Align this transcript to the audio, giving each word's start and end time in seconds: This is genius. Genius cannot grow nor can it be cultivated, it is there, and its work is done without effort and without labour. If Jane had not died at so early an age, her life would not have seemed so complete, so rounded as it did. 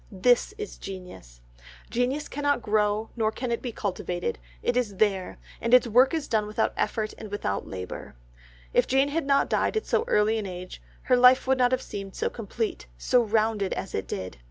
This 0.11 0.51
is 0.57 0.79
genius. 0.79 1.41
Genius 1.91 2.27
cannot 2.27 2.63
grow 2.63 3.11
nor 3.15 3.31
can 3.31 3.51
it 3.51 3.61
be 3.61 3.71
cultivated, 3.71 4.39
it 4.63 4.75
is 4.75 4.95
there, 4.95 5.37
and 5.61 5.75
its 5.75 5.85
work 5.85 6.11
is 6.15 6.27
done 6.27 6.47
without 6.47 6.73
effort 6.75 7.13
and 7.19 7.29
without 7.29 7.67
labour. 7.67 8.15
If 8.73 8.87
Jane 8.87 9.09
had 9.09 9.27
not 9.27 9.47
died 9.47 9.77
at 9.77 9.85
so 9.85 10.03
early 10.07 10.39
an 10.39 10.47
age, 10.47 10.81
her 11.03 11.15
life 11.15 11.45
would 11.45 11.59
not 11.59 11.71
have 11.71 11.83
seemed 11.83 12.15
so 12.15 12.31
complete, 12.31 12.87
so 12.97 13.21
rounded 13.21 13.73
as 13.73 13.93
it 13.93 14.07
did. 14.07 14.37